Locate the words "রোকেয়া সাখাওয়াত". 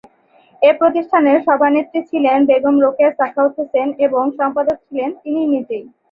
2.83-3.53